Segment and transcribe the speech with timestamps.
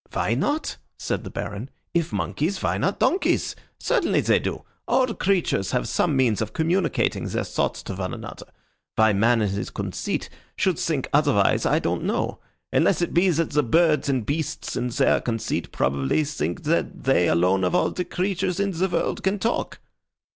[0.13, 1.69] "Why not?" said the Baron.
[1.93, 3.55] "If monkeys, why not donkeys?
[3.79, 4.63] Certainly they do.
[4.87, 8.43] All creatures have some means of communicating their thoughts to each other.
[8.95, 12.39] Why man in his conceit should think otherwise I don't know,
[12.73, 17.27] unless it be that the birds and beasts in their conceit probably think that they
[17.27, 19.81] alone of all the creatures in the world can talk."